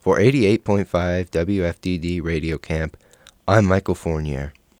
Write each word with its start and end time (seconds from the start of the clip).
For 0.00 0.18
88.5 0.18 1.30
WFDD 1.30 2.22
Radio 2.22 2.58
Camp, 2.58 2.96
I'm 3.46 3.64
Michael 3.64 3.94
Fournaier. 3.94 4.52